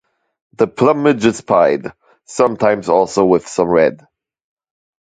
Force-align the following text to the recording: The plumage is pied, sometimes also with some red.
The 0.53 0.65
plumage 0.65 1.27
is 1.27 1.41
pied, 1.41 1.93
sometimes 2.25 2.89
also 2.89 3.23
with 3.23 3.47
some 3.47 3.67
red. 3.69 4.01